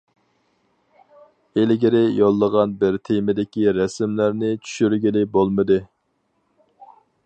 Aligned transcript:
ئىلگىرى 1.63 2.01
يوللىغان 2.21 2.75
بىر 2.81 2.99
تېمىدىكى 3.11 3.77
رەسىملەرنى 3.81 4.53
چۈشۈرگىلى 4.67 5.27
بولمىدى. 5.39 5.83